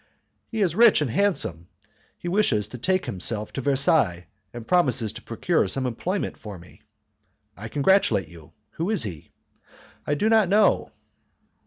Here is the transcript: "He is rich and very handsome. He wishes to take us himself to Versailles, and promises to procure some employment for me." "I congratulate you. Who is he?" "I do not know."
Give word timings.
"He 0.47 0.61
is 0.61 0.73
rich 0.73 0.99
and 1.01 1.11
very 1.11 1.21
handsome. 1.23 1.67
He 2.17 2.27
wishes 2.27 2.67
to 2.69 2.79
take 2.79 3.03
us 3.03 3.05
himself 3.13 3.53
to 3.53 3.61
Versailles, 3.61 4.25
and 4.51 4.67
promises 4.67 5.13
to 5.13 5.21
procure 5.21 5.67
some 5.67 5.85
employment 5.85 6.37
for 6.37 6.57
me." 6.57 6.81
"I 7.55 7.67
congratulate 7.67 8.27
you. 8.27 8.51
Who 8.77 8.89
is 8.89 9.03
he?" 9.03 9.29
"I 10.07 10.15
do 10.15 10.27
not 10.27 10.49
know." 10.49 10.89